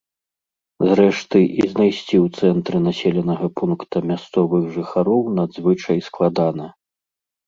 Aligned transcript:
Зрэшты, 0.91 1.39
і 1.63 1.67
знайсці 1.73 2.17
ў 2.25 2.39
цэнтры 2.39 2.77
населенага 2.85 3.49
пункта 3.61 3.97
мясцовых 4.13 4.63
жыхароў 4.79 5.21
надзвычай 5.41 5.97
складана. 6.07 6.67